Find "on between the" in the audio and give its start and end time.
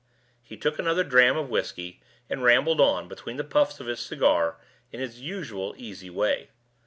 2.81-3.43